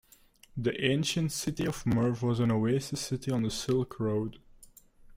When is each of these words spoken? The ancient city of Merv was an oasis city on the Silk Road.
The 0.57 0.83
ancient 0.83 1.31
city 1.31 1.63
of 1.67 1.85
Merv 1.85 2.23
was 2.23 2.39
an 2.39 2.49
oasis 2.49 3.01
city 3.01 3.29
on 3.29 3.43
the 3.43 3.51
Silk 3.51 3.99
Road. 3.99 4.39